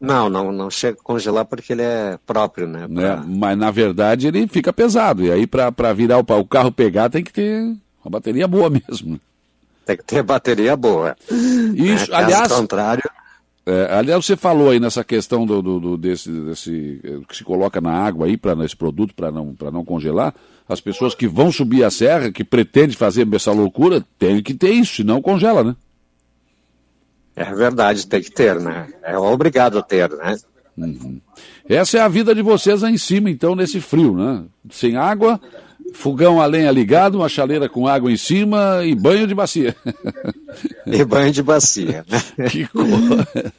Não, 0.00 0.28
não, 0.28 0.50
não 0.50 0.68
chega 0.68 0.98
a 1.00 1.04
congelar 1.04 1.44
porque 1.44 1.72
ele 1.72 1.82
é 1.82 2.18
próprio, 2.26 2.66
né? 2.66 2.88
Pra... 2.88 3.02
É, 3.02 3.16
mas 3.24 3.56
na 3.56 3.70
verdade 3.70 4.26
ele 4.26 4.48
fica 4.48 4.72
pesado. 4.72 5.22
E 5.22 5.30
aí 5.30 5.46
para 5.46 5.92
virar 5.92 6.18
o, 6.18 6.40
o 6.40 6.44
carro 6.44 6.72
pegar 6.72 7.08
tem 7.08 7.22
que 7.22 7.32
ter 7.32 7.62
uma 8.04 8.10
bateria 8.10 8.48
boa 8.48 8.68
mesmo. 8.88 9.20
Né? 9.86 9.94
Tem 9.94 9.96
que 9.96 10.04
ter 10.04 10.22
bateria 10.22 10.76
boa. 10.76 11.16
Isso, 11.30 12.12
é, 12.12 12.16
aliás. 12.16 12.50
contrário. 12.50 13.08
É, 13.64 13.88
aliás, 13.92 14.24
você 14.24 14.36
falou 14.36 14.70
aí 14.70 14.78
nessa 14.78 15.02
questão 15.02 15.46
do, 15.46 15.62
do, 15.62 15.80
do 15.80 15.96
desse, 15.96 16.30
desse 16.30 17.00
eh, 17.02 17.18
que 17.28 17.36
se 17.36 17.42
coloca 17.42 17.80
na 17.80 17.90
água 17.90 18.26
aí 18.26 18.36
para 18.36 18.64
esse 18.64 18.76
produto 18.76 19.12
para 19.12 19.30
não 19.32 19.54
para 19.54 19.72
não 19.72 19.84
congelar. 19.84 20.32
As 20.68 20.80
pessoas 20.80 21.14
que 21.16 21.26
vão 21.26 21.50
subir 21.50 21.82
a 21.82 21.90
serra, 21.90 22.30
que 22.30 22.44
pretendem 22.44 22.96
fazer 22.96 23.26
essa 23.34 23.50
loucura, 23.50 24.04
tem 24.18 24.40
que 24.42 24.54
ter 24.54 24.70
isso, 24.70 24.96
senão 24.96 25.22
congela, 25.22 25.64
né? 25.64 25.76
É 27.34 27.52
verdade, 27.52 28.06
tem 28.06 28.22
que 28.22 28.30
ter, 28.30 28.58
né? 28.60 28.88
É 29.02 29.18
obrigado 29.18 29.78
a 29.78 29.82
ter, 29.82 30.10
né? 30.10 30.36
Uhum. 30.76 31.20
Essa 31.68 31.98
é 31.98 32.00
a 32.00 32.08
vida 32.08 32.34
de 32.34 32.42
vocês 32.42 32.84
aí 32.84 32.94
em 32.94 32.98
cima, 32.98 33.30
então, 33.30 33.54
nesse 33.54 33.80
frio, 33.80 34.14
né? 34.14 34.44
Sem 34.70 34.96
água, 34.96 35.40
fogão 35.96 36.40
a 36.40 36.46
lenha 36.46 36.70
ligado, 36.70 37.16
uma 37.16 37.28
chaleira 37.28 37.68
com 37.68 37.88
água 37.88 38.12
em 38.12 38.16
cima 38.16 38.84
e 38.84 38.94
banho 38.94 39.26
de 39.26 39.34
bacia. 39.34 39.74
E 40.86 41.04
banho 41.04 41.32
de 41.32 41.42
bacia. 41.42 42.04
Né? 42.08 42.48
Que 42.48 42.66
coisa. 42.68 43.52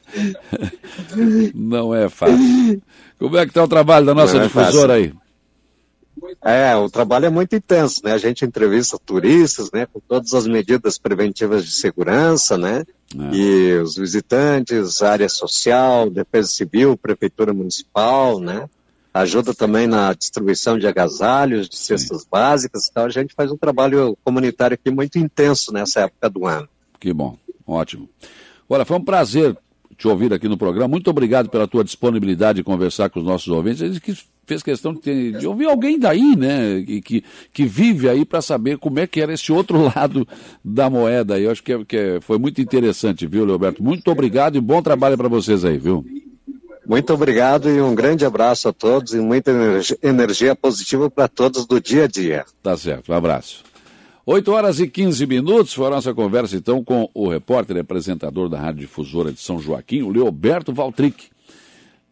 Não 1.53 1.94
é 1.94 2.10
fácil. 2.10 2.82
Como 3.20 3.38
é 3.38 3.44
que 3.44 3.51
está 3.51 3.63
o 3.63 3.67
trabalho 3.67 4.06
da 4.06 4.15
nossa 4.15 4.38
é 4.38 4.44
difusora 4.44 4.94
aí? 4.94 5.13
É, 6.44 6.75
o 6.75 6.89
trabalho 6.89 7.25
é 7.25 7.29
muito 7.29 7.56
intenso, 7.56 8.01
né? 8.03 8.13
A 8.13 8.17
gente 8.17 8.44
entrevista 8.44 8.98
turistas, 9.03 9.70
né? 9.72 9.86
Com 9.86 10.00
todas 10.00 10.34
as 10.34 10.48
medidas 10.48 10.98
preventivas 10.98 11.63
de 11.63 11.72
segurança, 11.72 12.58
né? 12.58 12.84
É. 13.15 13.36
E 13.36 13.74
os 13.79 13.96
visitantes, 13.96 15.01
área 15.01 15.29
social, 15.29 16.10
defesa 16.10 16.48
civil, 16.48 16.98
prefeitura 16.98 17.53
municipal, 17.53 18.39
né? 18.39 18.67
Ajuda 19.19 19.53
também 19.53 19.88
na 19.88 20.13
distribuição 20.13 20.77
de 20.77 20.88
agasalhos, 20.88 21.69
de 21.69 21.77
cestas 21.77 22.21
Sim. 22.21 22.27
básicas. 22.31 22.88
Então 22.89 23.05
a 23.05 23.09
gente 23.09 23.33
faz 23.33 23.51
um 23.51 23.57
trabalho 23.57 24.17
comunitário 24.24 24.75
aqui 24.75 24.91
muito 24.91 25.17
intenso 25.17 25.71
nessa 25.71 26.01
época 26.01 26.29
do 26.29 26.45
ano. 26.45 26.67
Que 27.00 27.13
bom, 27.13 27.38
ótimo. 27.65 28.09
Olha, 28.69 28.86
foi 28.86 28.97
um 28.97 29.03
prazer 29.03 29.57
te 29.97 30.07
ouvir 30.07 30.31
aqui 30.33 30.47
no 30.47 30.57
programa. 30.57 30.88
Muito 30.88 31.09
obrigado 31.09 31.50
pela 31.50 31.67
tua 31.67 31.83
disponibilidade 31.83 32.57
de 32.57 32.63
conversar 32.63 33.09
com 33.09 33.19
os 33.19 33.25
nossos 33.25 33.47
ouvintes. 33.47 33.81
Ele 33.81 34.00
que 34.00 34.15
fez 34.45 34.63
questão 34.63 34.93
de, 34.93 35.01
ter, 35.01 35.38
de, 35.38 35.45
ouvir 35.45 35.65
alguém 35.65 36.00
daí, 36.00 36.36
né, 36.36 36.81
que, 36.83 37.01
que, 37.01 37.24
que 37.51 37.65
vive 37.65 38.07
aí 38.07 38.24
para 38.24 38.41
saber 38.41 38.77
como 38.77 38.97
é 39.00 39.05
que 39.05 39.19
era 39.19 39.33
esse 39.33 39.51
outro 39.51 39.83
lado 39.93 40.25
da 40.63 40.89
moeda. 40.89 41.38
Eu 41.39 41.51
acho 41.51 41.62
que, 41.62 41.74
é, 41.74 41.83
que 41.83 41.97
é, 41.97 42.21
foi 42.21 42.38
muito 42.38 42.62
interessante, 42.62 43.27
viu, 43.27 43.43
Leoberto? 43.43 43.83
Muito 43.83 44.09
obrigado 44.09 44.55
e 44.55 44.62
bom 44.62 44.81
trabalho 44.81 45.17
para 45.17 45.27
vocês 45.27 45.65
aí, 45.65 45.77
viu? 45.77 46.05
Muito 46.88 47.13
obrigado 47.13 47.70
e 47.70 47.82
um 47.82 47.94
grande 47.94 48.24
abraço 48.24 48.70
a 48.70 48.74
todos 48.74 49.13
e 49.13 49.20
muita 49.20 49.51
energia 50.01 50.56
positiva 50.56 51.12
para 51.12 51.27
todos 51.27 51.65
do 51.65 51.82
dia 51.82 52.06
a 52.06 52.08
dia. 52.08 52.46
Tá 52.63 52.77
certo, 52.77 53.12
um 53.12 53.15
abraço. 53.15 53.62
8 54.25 54.50
horas 54.53 54.79
e 54.79 54.88
15 54.88 55.25
minutos, 55.27 55.74
foi 55.74 55.88
a 55.88 55.89
nossa 55.89 56.13
conversa 56.13 56.56
então 56.56 56.82
com 56.82 57.10
o 57.13 57.27
repórter 57.27 57.75
e 57.75 57.82
apresentador 57.82 58.48
da 58.48 58.58
Rádio 58.58 58.82
Difusora 58.82 59.34
de 59.34 59.41
São 59.41 59.60
Joaquim, 59.60 60.01
o 60.01 60.10
Leoberto 60.10 60.72
Valtric. 60.72 61.25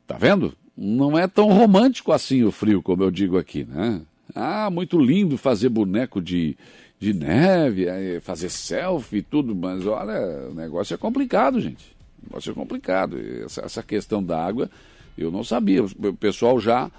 Tá 0.05 0.17
vendo? 0.17 0.53
Não 0.75 1.17
é 1.17 1.25
tão 1.25 1.53
romântico 1.53 2.12
assim 2.12 2.44
o 2.44 2.51
frio, 2.51 2.82
como 2.82 3.01
eu 3.01 3.10
digo 3.10 3.38
aqui, 3.38 3.63
né? 3.63 4.01
Ah, 4.36 4.70
muito 4.70 5.00
lindo 5.00 5.38
fazer 5.38 5.70
boneco 5.70 6.22
de, 6.22 6.58
de 7.00 7.13
neve, 7.13 7.86
fazer 8.20 8.50
selfie 8.50 9.20
e 9.20 9.22
tudo, 9.22 9.55
mas 9.55 9.86
olha, 9.86 10.50
o 10.51 10.53
negócio 10.53 10.94
é 10.94 10.98
complicado, 10.98 11.62
gente. 11.62 11.94
Vai 12.29 12.41
ser 12.41 12.53
complicado. 12.53 13.17
Essa, 13.44 13.62
essa 13.62 13.84
questão 13.84 14.24
da 14.24 14.44
água, 14.44 14.70
eu 15.17 15.32
não 15.32 15.44
sabia. 15.44 15.84
O 15.84 16.13
pessoal 16.13 16.60
já 16.60 16.91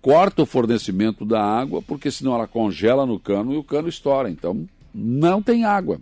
corta 0.00 0.42
o 0.42 0.46
fornecimento 0.46 1.24
da 1.24 1.42
água, 1.42 1.82
porque 1.82 2.10
senão 2.10 2.34
ela 2.34 2.46
congela 2.46 3.04
no 3.04 3.18
cano 3.18 3.52
e 3.52 3.56
o 3.56 3.64
cano 3.64 3.88
estoura. 3.88 4.30
Então, 4.30 4.66
não 4.94 5.42
tem 5.42 5.64
água. 5.64 6.00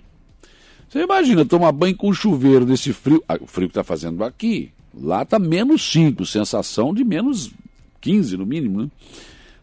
Você 0.89 1.01
imagina 1.01 1.45
tomar 1.45 1.73
banho 1.73 1.97
com 1.97 2.13
chuveiro 2.13 2.65
nesse 2.65 2.93
frio. 2.93 3.23
Ah, 3.29 3.39
o 3.41 3.47
frio 3.47 3.69
que 3.69 3.73
está 3.73 3.83
fazendo 3.83 4.23
aqui. 4.23 4.71
Lá 4.97 5.23
está 5.23 5.39
menos 5.39 5.91
5, 5.91 6.25
sensação 6.25 6.95
de 6.95 7.03
menos 7.03 7.51
15 8.01 8.37
no 8.37 8.47
mínimo, 8.47 8.83
né? 8.83 8.91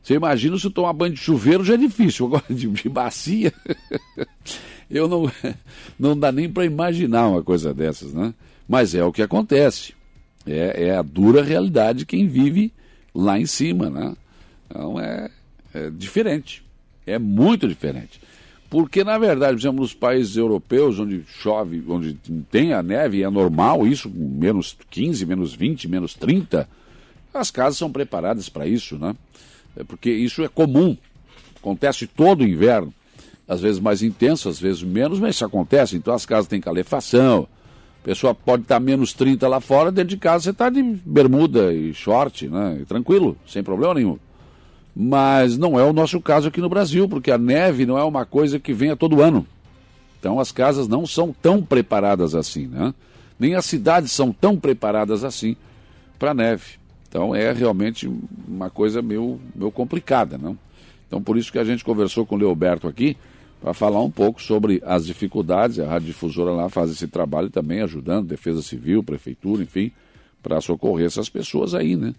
Você 0.03 0.15
imagina 0.15 0.57
se 0.57 0.69
tomar 0.69 0.93
banho 0.93 1.13
de 1.13 1.19
chuveiro 1.19 1.63
já 1.63 1.75
é 1.75 1.77
difícil. 1.77 2.25
Agora 2.27 2.43
de, 2.49 2.67
de 2.67 2.89
bacia, 2.89 3.53
eu 4.89 5.07
não, 5.07 5.31
não 5.97 6.17
dá 6.17 6.31
nem 6.31 6.49
para 6.49 6.65
imaginar 6.65 7.29
uma 7.29 7.43
coisa 7.43 7.73
dessas, 7.73 8.13
né? 8.13 8.33
Mas 8.71 8.95
é 8.95 9.03
o 9.03 9.11
que 9.11 9.21
acontece. 9.21 9.93
É, 10.47 10.85
é 10.85 10.95
a 10.95 11.01
dura 11.01 11.43
realidade 11.43 11.99
de 11.99 12.05
quem 12.05 12.25
vive 12.25 12.71
lá 13.13 13.37
em 13.37 13.45
cima, 13.45 13.89
né? 13.89 14.15
Então 14.65 14.97
é, 14.97 15.29
é 15.73 15.89
diferente, 15.89 16.63
é 17.05 17.19
muito 17.19 17.67
diferente. 17.67 18.21
Porque, 18.69 19.03
na 19.03 19.17
verdade, 19.17 19.55
por 19.55 19.59
exemplo, 19.59 19.81
nos 19.81 19.93
países 19.93 20.37
europeus, 20.37 20.97
onde 21.01 21.21
chove, 21.27 21.83
onde 21.85 22.13
tem 22.49 22.71
a 22.71 22.81
neve, 22.81 23.21
é 23.21 23.29
normal 23.29 23.85
isso, 23.85 24.09
menos 24.09 24.77
15, 24.89 25.25
menos 25.25 25.53
20, 25.53 25.89
menos 25.89 26.13
30, 26.13 26.69
as 27.33 27.51
casas 27.51 27.77
são 27.77 27.91
preparadas 27.91 28.47
para 28.47 28.65
isso, 28.65 28.97
né? 28.97 29.13
É 29.75 29.83
porque 29.83 30.09
isso 30.09 30.43
é 30.43 30.47
comum, 30.47 30.95
acontece 31.57 32.07
todo 32.07 32.47
inverno, 32.47 32.93
às 33.45 33.59
vezes 33.59 33.81
mais 33.81 34.01
intenso, 34.01 34.47
às 34.47 34.61
vezes 34.61 34.81
menos, 34.81 35.19
mas 35.19 35.35
isso 35.35 35.43
acontece. 35.43 35.97
Então 35.97 36.13
as 36.13 36.25
casas 36.25 36.47
têm 36.47 36.61
calefação, 36.61 37.49
a 38.01 38.03
pessoa 38.03 38.33
pode 38.33 38.63
estar 38.63 38.79
menos 38.79 39.13
30 39.13 39.47
lá 39.47 39.59
fora, 39.59 39.91
dentro 39.91 40.09
de 40.09 40.17
casa 40.17 40.45
você 40.45 40.49
está 40.49 40.69
de 40.69 40.81
bermuda 40.81 41.71
e 41.71 41.93
short, 41.93 42.47
né? 42.47 42.81
Tranquilo, 42.87 43.37
sem 43.47 43.61
problema 43.61 43.93
nenhum. 43.93 44.17
Mas 44.95 45.55
não 45.55 45.79
é 45.79 45.83
o 45.83 45.93
nosso 45.93 46.19
caso 46.19 46.47
aqui 46.47 46.59
no 46.59 46.67
Brasil, 46.67 47.07
porque 47.07 47.31
a 47.31 47.37
neve 47.37 47.85
não 47.85 47.97
é 47.97 48.03
uma 48.03 48.25
coisa 48.25 48.59
que 48.59 48.73
venha 48.73 48.95
todo 48.95 49.21
ano. 49.21 49.45
Então 50.19 50.39
as 50.39 50.51
casas 50.51 50.87
não 50.87 51.05
são 51.05 51.33
tão 51.41 51.61
preparadas 51.61 52.33
assim, 52.33 52.65
né? 52.65 52.91
Nem 53.39 53.53
as 53.53 53.65
cidades 53.65 54.11
são 54.11 54.31
tão 54.31 54.57
preparadas 54.57 55.23
assim 55.23 55.55
para 56.17 56.33
neve. 56.33 56.79
Então 57.07 57.35
é 57.35 57.51
realmente 57.51 58.11
uma 58.47 58.69
coisa 58.71 59.01
meio, 59.01 59.39
meio 59.55 59.71
complicada, 59.71 60.39
não? 60.39 60.57
Então 61.07 61.21
por 61.21 61.37
isso 61.37 61.51
que 61.51 61.59
a 61.59 61.63
gente 61.63 61.83
conversou 61.83 62.25
com 62.25 62.33
o 62.33 62.37
Leoberto 62.37 62.87
aqui 62.87 63.15
para 63.61 63.73
falar 63.73 64.01
um 64.01 64.11
pouco 64.11 64.41
sobre 64.41 64.81
as 64.83 65.05
dificuldades. 65.05 65.79
A 65.79 65.87
Rádio 65.87 66.07
Difusora 66.07 66.51
lá 66.51 66.67
faz 66.67 66.91
esse 66.91 67.07
trabalho 67.07 67.49
também 67.49 67.81
ajudando, 67.81 68.27
Defesa 68.27 68.61
Civil, 68.61 69.03
Prefeitura, 69.03 69.61
enfim, 69.61 69.91
para 70.41 70.59
socorrer 70.59 71.05
essas 71.05 71.29
pessoas 71.29 71.75
aí, 71.75 71.95
né? 71.95 72.13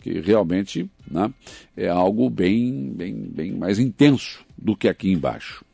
que 0.00 0.20
realmente 0.20 0.88
né, 1.10 1.32
é 1.76 1.88
algo 1.88 2.30
bem, 2.30 2.92
bem, 2.94 3.14
bem 3.14 3.52
mais 3.52 3.78
intenso 3.78 4.44
do 4.56 4.76
que 4.76 4.88
aqui 4.88 5.10
embaixo. 5.10 5.64